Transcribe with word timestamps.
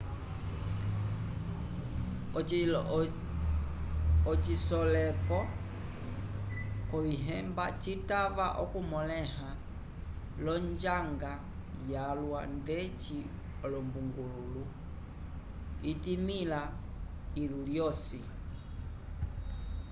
ocisoleko 4.31 5.39
c'ovihemba 6.87 7.65
citava 7.81 8.47
okumõleha 8.63 9.49
l'onjanga 10.43 11.33
yalwa 11.91 12.41
ndeci 12.55 13.19
olumbungululu 13.63 14.63
itimĩha 15.91 16.61
ilu 17.41 17.59
lyosi 17.69 18.21